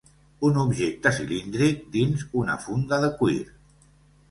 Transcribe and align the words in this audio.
Un 0.47 0.55
objecte 0.61 1.11
cilíndric, 1.17 1.85
dins 1.97 2.25
una 2.43 2.57
funda 2.65 3.03
de 3.07 3.13
cuir 3.23 3.39